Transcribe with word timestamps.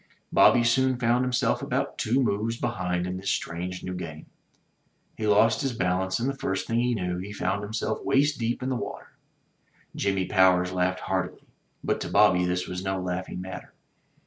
Bobby 0.31 0.63
soon 0.63 0.97
found 0.97 1.23
himself 1.23 1.61
about 1.61 1.99
two 1.99 2.23
moves 2.23 2.57
behind 2.57 3.05
in 3.05 3.17
this 3.17 3.29
strange 3.29 3.83
new 3.83 3.93
game. 3.93 4.25
He 5.15 5.27
lost 5.27 5.61
his 5.61 5.73
balance, 5.73 6.19
and 6.19 6.27
the 6.27 6.35
first 6.35 6.65
thing 6.65 6.79
he 6.79 6.95
knew, 6.95 7.19
he 7.19 7.31
found 7.31 7.61
himself 7.61 8.03
waist 8.03 8.39
deep 8.39 8.63
in 8.63 8.69
the 8.69 8.75
water. 8.75 9.11
Jimmy 9.95 10.25
Powers 10.25 10.71
laughed 10.71 11.01
heartily; 11.01 11.43
but 11.83 12.01
to 12.01 12.09
Bobby 12.09 12.45
this 12.45 12.67
was 12.67 12.83
no 12.83 12.99
laughing 12.99 13.41
matter. 13.41 13.73